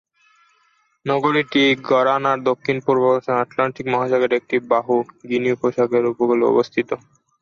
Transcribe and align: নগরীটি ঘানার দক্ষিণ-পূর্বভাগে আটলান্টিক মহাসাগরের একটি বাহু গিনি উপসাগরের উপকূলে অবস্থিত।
নগরীটি 1.05 1.63
ঘানার 1.87 2.39
দক্ষিণ-পূর্বভাগে 2.43 3.31
আটলান্টিক 3.41 3.85
মহাসাগরের 3.87 4.39
একটি 4.39 4.55
বাহু 4.71 4.95
গিনি 5.29 5.49
উপসাগরের 5.51 6.11
উপকূলে 6.13 6.43
অবস্থিত। 6.47 6.89